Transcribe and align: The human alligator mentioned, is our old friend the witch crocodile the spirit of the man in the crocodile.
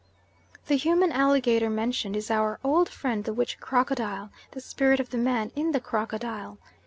The 0.65 0.77
human 0.77 1.11
alligator 1.11 1.69
mentioned, 1.69 2.15
is 2.15 2.31
our 2.31 2.57
old 2.63 2.89
friend 2.89 3.23
the 3.23 3.33
witch 3.33 3.59
crocodile 3.59 4.31
the 4.49 4.59
spirit 4.59 4.99
of 4.99 5.11
the 5.11 5.17
man 5.19 5.51
in 5.55 5.73
the 5.73 5.79
crocodile. 5.79 6.57